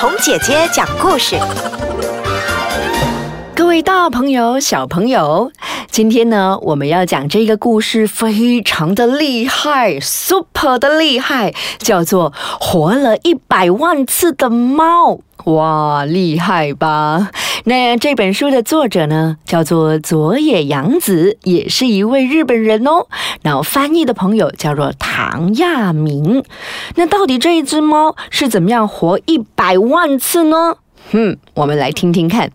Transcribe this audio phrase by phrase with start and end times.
[0.00, 1.36] 童姐姐讲故事。
[3.54, 5.52] 各位大朋友、小朋友，
[5.90, 15.20] 今天呢，我们要讲这个故事，非常的厉害，super 的厉害，叫做《活了一百万次的猫》。
[15.52, 17.28] 哇，厉害吧？
[17.64, 23.06] 那这本书的作者呢，叫做佐野洋子，也是一位日本人哦。
[23.42, 26.42] 然后翻译的朋友叫做唐亚明。
[26.94, 30.76] 那到底这一只猫是怎么样活一百万次呢？
[31.12, 32.50] 嗯，我们来听听看。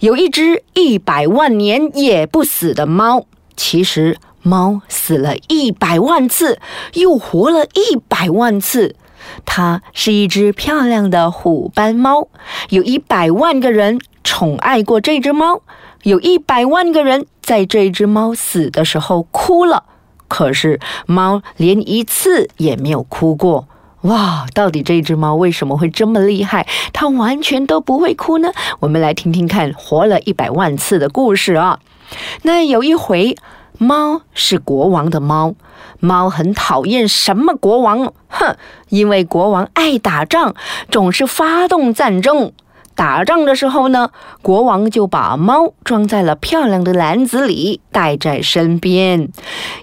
[0.00, 6.58] 有一只一百万年也不死的猫，其实猫死了一百万次，
[6.92, 8.96] 又活了一百万次。
[9.44, 12.28] 它是一只漂亮的虎斑猫，
[12.68, 15.62] 有一百万个人宠爱过这只猫，
[16.02, 19.84] 有一百万个人在这只猫死的时候哭了，
[20.26, 23.68] 可是猫连一次也没有哭过。
[24.00, 26.66] 哇，到底这只猫为什么会这么厉害？
[26.92, 28.50] 它完全都不会哭呢？
[28.80, 31.78] 我们来听听看活了一百万次的故事啊。
[32.42, 33.36] 那有一回，
[33.78, 35.54] 猫是国王的猫，
[36.00, 38.12] 猫很讨厌什么国王？
[38.28, 38.56] 哼，
[38.88, 40.56] 因为国王爱打仗，
[40.90, 42.52] 总是发动战争。
[42.96, 49.28] 打仗的时候呢，国王就把猫装在了漂亮的篮子里，带在身边。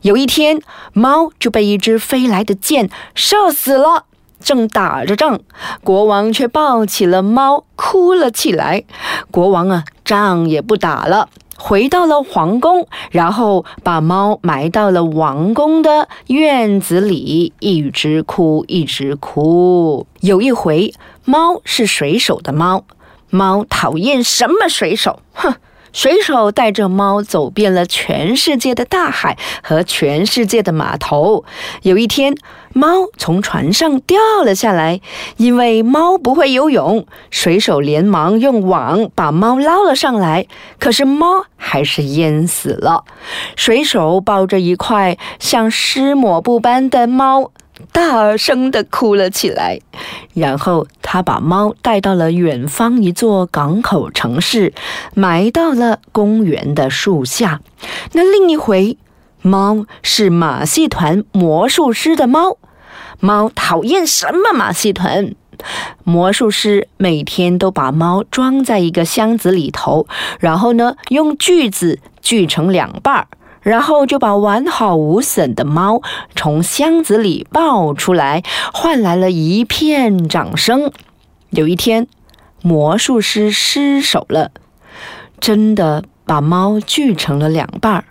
[0.00, 0.60] 有一天，
[0.94, 4.06] 猫就被一只飞来的箭射死了。
[4.40, 5.38] 正打着仗，
[5.84, 8.82] 国王却抱起了猫，哭了起来。
[9.30, 20.08] 国王啊，仗也不打了，回到了皇宫，然后把猫埋到了王宫的院子里，一直哭，一直哭。
[20.20, 20.92] 有一回，
[21.24, 22.84] 猫是水手的猫，
[23.32, 25.20] 猫讨厌什么水手？
[25.32, 25.54] 哼！
[25.90, 31.44] 水手带着猫走遍了全世界的大海和全世界的码头。
[31.82, 32.34] 有一天，
[32.72, 35.02] 猫从船上掉了下来，
[35.36, 40.46] 因为猫不会游泳，水手连忙用网把猫捞了上来。
[40.78, 43.04] 可是猫还是淹死了。
[43.56, 47.50] 水手抱着一块像湿抹布般的猫。
[47.90, 49.80] 大声的哭了起来，
[50.34, 54.72] 然后他把猫带到了远方一座港口城市，
[55.14, 57.60] 埋到了公园的树下。
[58.12, 58.96] 那另一回，
[59.40, 62.56] 猫是马戏团魔术师的猫，
[63.20, 65.34] 猫讨厌什么马戏团？
[66.02, 70.06] 魔术师每天都把猫装在一个箱子里头，
[70.40, 73.26] 然后呢，用锯子锯成两半儿。
[73.62, 76.02] 然后就把完好无损的猫
[76.34, 78.42] 从箱子里抱出来，
[78.72, 80.90] 换来了一片掌声。
[81.50, 82.08] 有一天，
[82.60, 84.50] 魔术师失手了，
[85.38, 88.04] 真的把猫锯成了两半儿。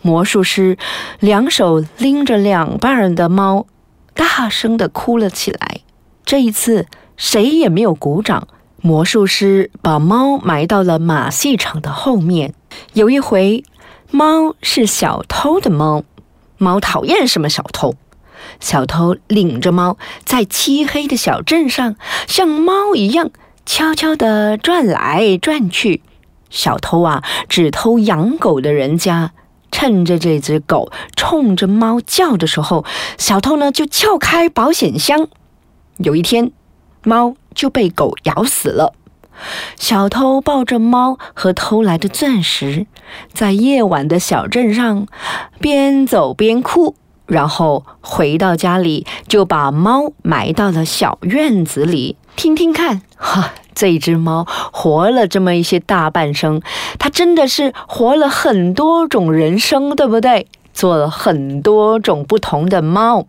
[0.00, 0.78] 魔术师
[1.18, 3.66] 两手拎着两半的猫，
[4.14, 5.80] 大声的哭了起来。
[6.24, 8.46] 这一次，谁也没有鼓掌。
[8.80, 12.54] 魔术师把猫埋到了马戏场的后面。
[12.92, 13.64] 有一回。
[14.14, 16.04] 猫是小偷的猫，
[16.56, 17.96] 猫讨厌什么小偷？
[18.60, 21.96] 小偷领着猫在漆黑的小镇上，
[22.28, 23.32] 像猫一样
[23.66, 26.00] 悄悄地转来转去。
[26.48, 29.32] 小偷啊，只偷养狗的人家。
[29.72, 32.84] 趁着这只狗冲着猫叫的时候，
[33.18, 35.26] 小偷呢就撬开保险箱。
[35.96, 36.52] 有一天，
[37.02, 38.94] 猫就被狗咬死了。
[39.76, 42.86] 小偷抱着猫和偷来的钻石，
[43.32, 45.06] 在夜晚的小镇上
[45.60, 46.94] 边走边哭，
[47.26, 52.16] 然后回到家里就把猫埋到了小院子里。
[52.36, 56.60] 听听看， 哈，这只猫活了这么一些大半生，
[56.98, 60.48] 它真的是活了很多种人生，对不对？
[60.72, 63.26] 做了很多种不同的猫。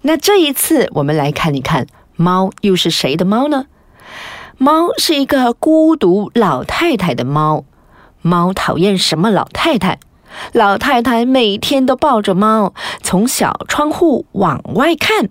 [0.00, 1.86] 那这一次，我们来看一看，
[2.16, 3.66] 猫又是谁的猫呢？
[4.62, 7.64] 猫是一个孤独老太太的猫，
[8.20, 9.98] 猫讨厌什么老太太？
[10.52, 15.30] 老太太每天都抱着猫，从小窗户往外看。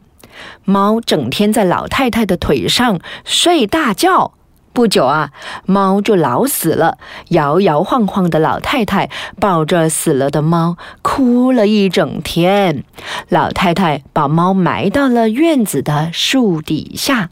[0.65, 4.31] 猫整天在老太太的腿上睡大觉。
[4.73, 5.29] 不久啊，
[5.67, 6.97] 猫就老死了。
[7.27, 12.83] 摇摇晃晃的老太太抱着死了的猫，哭了一整天。
[13.27, 17.29] 老太太把猫埋到了院子的树底下。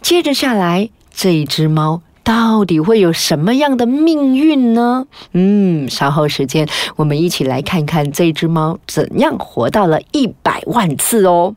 [0.00, 0.90] 接着下来。
[1.12, 5.06] 这只猫到底会有什么样的命运呢？
[5.32, 11.56] 嗯，稍后时间我们一起来看看这只猫怎样活到了一百万次哦。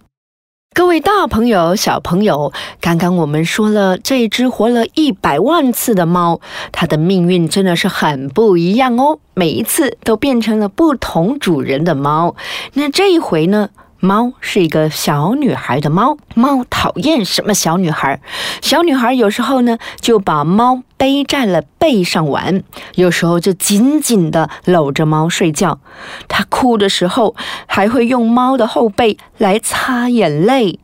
[0.74, 6.42] 各位大朋友、小朋友，刚刚我们说了这只活了一百万次的猫，
[6.74, 12.36] 它的命运真的是很不一样哦，每一次都变成了不同主人的猫。
[12.74, 13.70] 那这一回呢？
[14.06, 18.22] 猫是一个小女孩的猫，猫讨厌什么小女孩？
[18.62, 22.62] 小女孩有时候呢就把猫背在了背上玩，
[22.94, 25.80] 有时候就紧紧的搂着猫睡觉。
[26.28, 27.36] 她哭的时候
[27.66, 30.80] 还会用猫的后背来擦眼泪。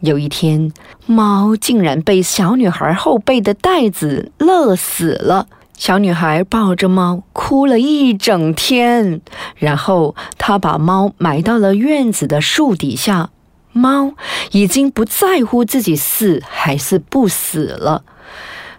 [0.00, 0.72] 有一天，
[1.04, 5.46] 猫竟然被小女孩后背的袋子勒死了。
[5.80, 9.22] 小女孩抱着猫哭了一整天，
[9.56, 13.30] 然后她把猫埋到了院子的树底下。
[13.72, 14.12] 猫
[14.52, 18.04] 已经不在乎自己死还是不死了。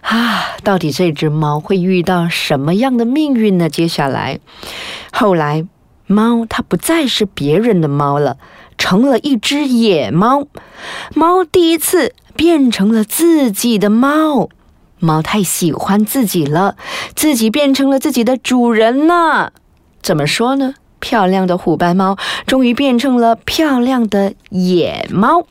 [0.02, 3.68] 啊，到底这只猫会遇到什么样的命运呢？
[3.68, 4.38] 接下来，
[5.10, 5.66] 后来，
[6.06, 8.36] 猫它不再是别人的猫了，
[8.78, 10.46] 成了一只野猫。
[11.16, 14.48] 猫第一次变成了自己的猫。
[15.02, 16.76] 猫太喜欢自己了，
[17.16, 19.50] 自己变成了自己的主人呢。
[20.00, 20.74] 怎么说呢？
[21.00, 22.16] 漂亮的虎斑猫
[22.46, 25.44] 终于变成了漂亮的野猫。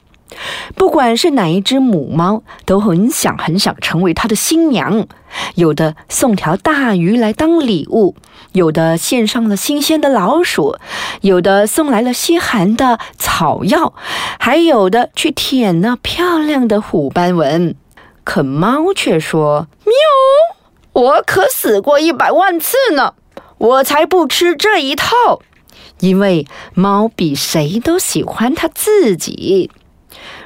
[0.75, 5.05] 不管是哪一只母猫，都很想很想成为它的新娘。
[5.55, 8.15] 有的送条大鱼来当礼物，
[8.53, 10.77] 有的献上了新鲜的老鼠，
[11.19, 13.93] 有的送来了稀罕的草药，
[14.39, 17.75] 还有的去舔那漂亮的虎斑纹。
[18.23, 19.93] 可猫却说：“喵，
[20.93, 23.15] 我可死过一百万次呢，
[23.57, 25.41] 我才不吃这一套。
[25.99, 29.71] 因为猫比谁都喜欢它自己。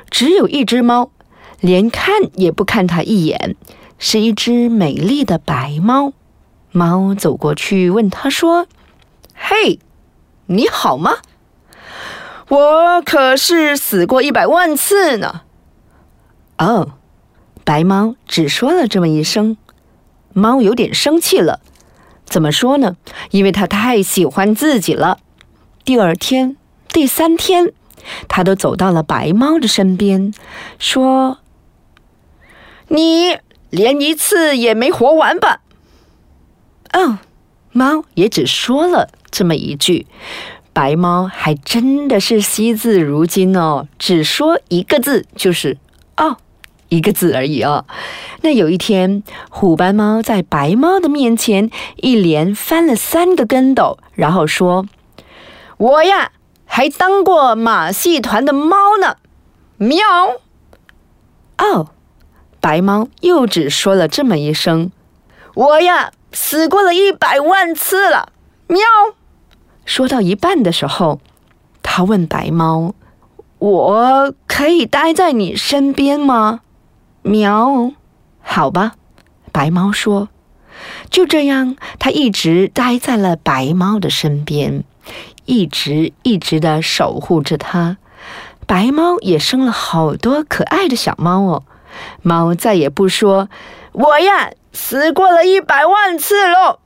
[0.10, 1.12] 只有一只猫，
[1.60, 3.56] 连看也不看它一眼，
[4.00, 6.14] 是一只美丽的白猫。
[6.72, 8.68] 猫走过去问它说
[9.36, 9.80] ：‘嘿，
[10.48, 11.18] 你好吗？
[12.48, 15.42] 我可是死过一百万次呢。’
[16.58, 16.94] 哦。”
[17.66, 19.58] 白猫只说了这么一声，
[20.34, 21.60] 猫有点生气了。
[22.24, 22.96] 怎么说呢？
[23.32, 25.18] 因为它太喜欢自己了。
[25.84, 26.58] 第二天、
[26.90, 27.74] 第三天，
[28.28, 30.32] 它都走到了白猫的身边，
[30.78, 31.40] 说
[32.90, 33.38] ：“你
[33.72, 35.62] 连一次也没活完吧？”
[36.94, 37.18] 哦，
[37.72, 40.06] 猫也只说了这么一句。
[40.72, 45.80] 白猫还真的是惜字如金哦，只说一个字，就是
[46.18, 46.38] “哦”。
[46.90, 47.86] 一个字而已哦。
[48.42, 54.86] 那有一天，虎斑猫在白猫的面前一连翻了三个跟斗，然后说
[55.78, 56.32] ：“我呀，
[56.66, 59.18] 还当过马戏团的猫呢。”
[59.78, 59.98] 喵。
[61.58, 61.88] 哦，
[62.60, 64.92] 白猫又只说了这么一声
[65.56, 68.30] ：“我呀，死过了一百万次了。”
[68.68, 68.82] 喵。
[69.86, 71.20] 说到一半的时候，
[71.84, 72.94] 他问白猫
[73.60, 76.62] ：“我可以待在你身边吗？”
[77.28, 77.92] 喵，
[78.40, 78.94] 好吧，
[79.52, 80.30] 白猫说。
[81.10, 84.84] 就这样，它一直待在了白猫的身边，
[85.46, 87.98] 一直一直的守护着它。
[88.68, 91.64] 白猫也生了好多可爱的小猫哦。
[92.22, 93.50] 猫再也不说
[93.94, 96.78] “我呀，死过了一百万次喽”。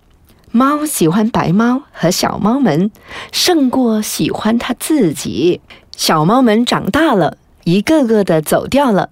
[0.51, 2.91] 猫喜欢白猫和小猫们，
[3.33, 5.59] 胜过喜欢它自己。
[5.97, 9.09] 小猫们长大了，一个个的走掉了。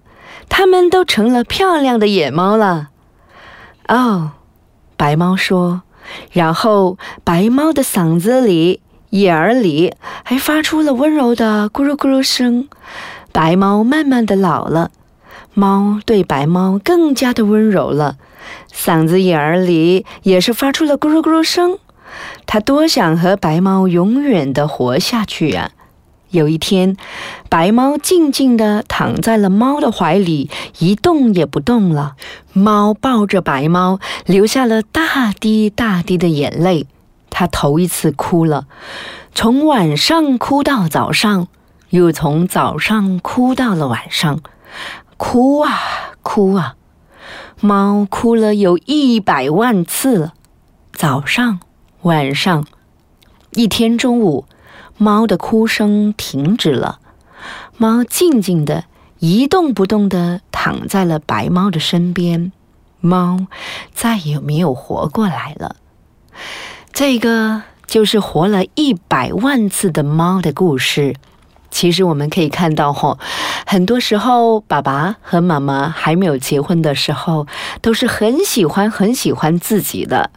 [0.48, 2.88] 它们都成了漂亮的野猫了。
[3.86, 4.32] 哦，
[4.96, 5.82] 白猫说，
[6.32, 8.80] 然后白猫的嗓子里、
[9.10, 12.68] 眼儿里还发出了温柔的咕噜咕噜声。
[13.32, 14.90] 白猫慢慢的老了，
[15.54, 18.16] 猫对白猫更加的温柔了，
[18.72, 21.78] 嗓子眼儿里也是发出了咕噜咕噜声。
[22.46, 25.70] 它多想和白猫永远的活下去呀！
[26.30, 26.96] 有一天，
[27.48, 32.16] 白猫静静地躺在了猫的怀里，一动也不动了。
[32.52, 36.86] 猫抱着白猫，流下了大滴大滴的眼泪。
[37.30, 38.66] 它头一次哭了，
[39.34, 41.48] 从晚上哭到早上，
[41.90, 44.40] 又从早上哭到了晚上，
[45.16, 45.78] 哭啊
[46.22, 46.74] 哭啊，
[47.60, 50.34] 猫哭了有一百万次了。
[50.92, 51.60] 早上、
[52.02, 52.66] 晚上，
[53.52, 54.44] 一天中午。
[54.98, 56.98] 猫的哭声停止了，
[57.76, 58.84] 猫静静的
[59.20, 62.50] 一动不动的躺在了白猫的身边，
[63.00, 63.46] 猫
[63.94, 65.76] 再也没有活过来了。
[66.92, 71.14] 这个就是活了一百万次的猫的故事。
[71.70, 73.18] 其实我们可以看到，吼，
[73.66, 77.46] 很多时候爸爸和妈妈还没有结婚的时候，
[77.80, 80.30] 都是很喜欢很喜欢自己的。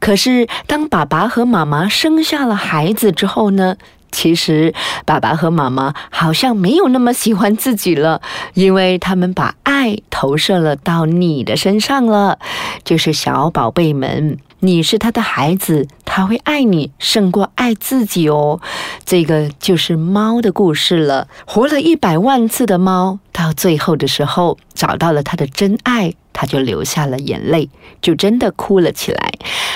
[0.00, 3.76] 可是当爸爸和妈妈生下了孩子之后呢？
[4.10, 4.74] 其实，
[5.04, 8.20] 爸爸和妈妈好像没有那么喜欢自己了，
[8.54, 12.38] 因为他们把爱投射了到你的身上了。
[12.84, 18.60] 就是小宝贝们，你是他的孩子，他会爱你胜过爱自己哦。
[19.04, 21.28] 这个就是猫的故事了。
[21.46, 27.70] 活了一百万次的猫，到最后的时候找到了他的真爱，他就流下了眼泪，
[28.02, 29.32] 就真的哭了起来。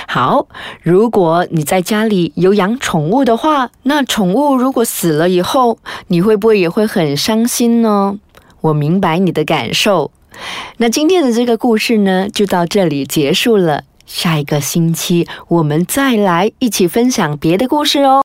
[0.09, 0.49] 好，
[0.83, 8.19] 如果你在家里有养宠物的话，那宠物如果死了以后，你会不会也会很伤心呢？
[8.61, 10.11] 我明白你的感受。
[10.79, 13.85] 那今天的这个故事呢，就到这里结束了。
[14.13, 18.21] 下一个星期，我们再来一起分享别的故事哦。